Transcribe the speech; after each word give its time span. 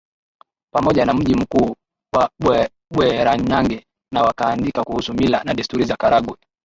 Pamoja 0.73 1.05
na 1.05 1.13
mji 1.13 1.35
mkuu 1.35 1.75
wa 2.45 2.63
Bweranyange 2.93 3.85
na 4.13 4.21
wakaandika 4.23 4.83
kuhusu 4.83 5.13
mila 5.13 5.43
na 5.43 5.53
desturi 5.53 5.85
za 5.85 5.95
Karagwe 5.95 6.37